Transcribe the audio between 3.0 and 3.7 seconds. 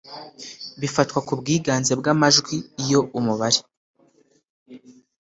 umubare